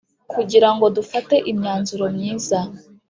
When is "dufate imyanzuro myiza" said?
0.97-2.59